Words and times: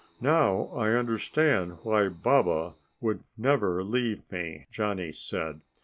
"Now 0.19 0.63
I 0.73 0.93
understand 0.93 1.77
why 1.83 2.07
Baba 2.09 2.73
would 3.01 3.23
never 3.37 3.83
leave 3.83 4.23
me," 4.31 4.65
Johnny 4.71 5.11
said. 5.11 5.61